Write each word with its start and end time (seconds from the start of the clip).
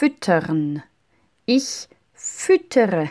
füttern. 0.00 0.82
Ich 1.44 1.86
füttere. 2.14 3.10